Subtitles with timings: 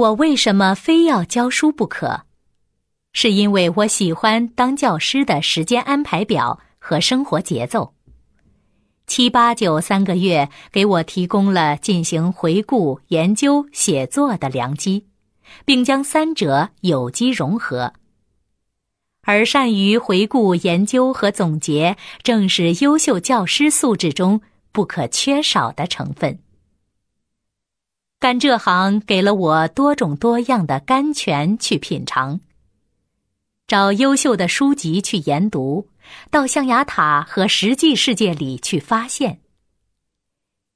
[0.00, 2.22] 我为什么非要教书不可？
[3.12, 7.92] 是因为我喜欢当教师的时间安排表和生活节奏。
[9.06, 15.04] 七八九三个月给我提供了进行回顾、研究、写作的良机，
[15.66, 17.92] 并将三者有机融合。
[19.20, 24.40] 而善于回顾、研究和总结，正是优秀教师素质中
[24.72, 26.38] 不可缺少的成分。
[28.20, 32.38] 干这行给了我多种多样的甘泉去品尝，
[33.66, 35.88] 找优秀的书籍去研读，
[36.30, 39.40] 到象牙塔和实际世界里去发现。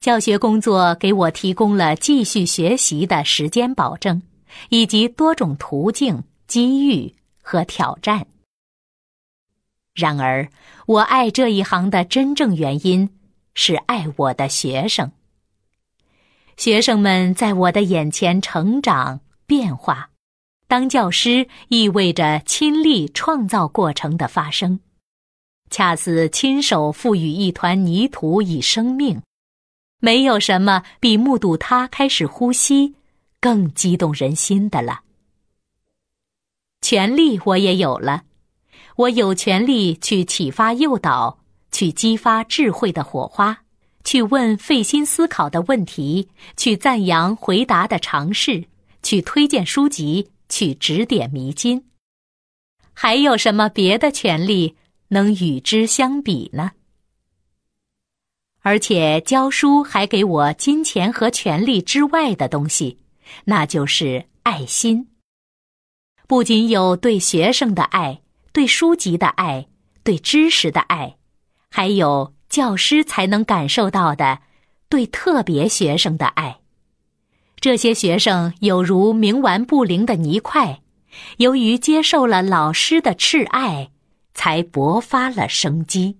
[0.00, 4.22] 教学工作给我提供了继续学习的时间保证，
[4.70, 8.26] 以及多种途径、机遇和挑战。
[9.94, 10.48] 然而，
[10.86, 13.10] 我爱这一行的真正原因
[13.52, 15.12] 是爱我的学生。
[16.56, 20.10] 学生们在我的眼前成长变化，
[20.66, 24.80] 当教师意味着亲历创造过程的发生，
[25.70, 29.20] 恰似亲手赋予一团泥土以生命。
[30.00, 32.94] 没有什么比目睹它开始呼吸
[33.40, 35.00] 更激动人心的了。
[36.80, 38.24] 权利我也有了，
[38.96, 41.38] 我有权利去启发诱导，
[41.70, 43.65] 去激发智慧的火花。
[44.06, 48.64] 去问费心思考的问题，去赞扬回答的尝试，
[49.02, 51.84] 去推荐书籍，去指点迷津。
[52.94, 54.76] 还有什么别的权利
[55.08, 56.70] 能与之相比呢？
[58.60, 63.00] 而且教书还给我金钱和权力之外的东西，
[63.46, 65.08] 那就是爱心。
[66.28, 69.66] 不仅有对学生的爱，对书籍的爱，
[70.04, 71.16] 对知识的爱，
[71.68, 72.35] 还有。
[72.56, 74.38] 教师才能感受到的，
[74.88, 76.60] 对特别学生的爱。
[77.60, 80.80] 这些学生有如冥顽不灵的泥块，
[81.36, 83.90] 由于接受了老师的挚爱，
[84.32, 86.16] 才勃发了生机。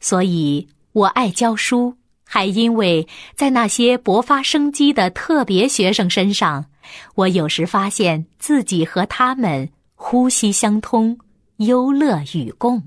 [0.00, 6.66] 所以我爱教书，还因为在那些勃发生机的特别学生身上，
[7.14, 11.18] 我有时发现自己和他们呼吸相通，
[11.56, 12.86] 忧乐与共。